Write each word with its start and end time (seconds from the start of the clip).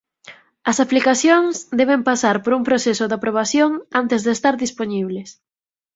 As 0.71 0.77
aplicacións 0.85 1.55
deben 1.79 2.01
pasar 2.09 2.35
por 2.43 2.51
un 2.57 2.63
proceso 2.69 3.03
de 3.07 3.15
aprobación 3.17 3.71
antes 3.99 4.19
de 4.25 4.31
estar 4.37 4.53
dispoñibles. 4.63 5.29